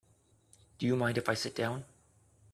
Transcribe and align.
Do 0.79 0.87
you 0.87 0.95
mind 0.95 1.19
if 1.19 1.29
I 1.29 1.35
sit 1.35 1.53
down? 1.55 1.85